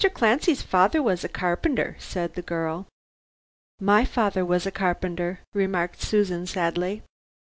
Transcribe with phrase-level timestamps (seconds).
[0.15, 2.87] Clancy's father was a carpenter," said the girl.
[3.79, 7.03] "My father was a carpenter," remarked Susan, sadly.